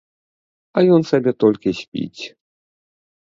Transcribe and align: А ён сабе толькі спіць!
А 0.77 0.83
ён 0.95 1.01
сабе 1.11 1.31
толькі 1.45 1.73
спіць! 1.81 2.21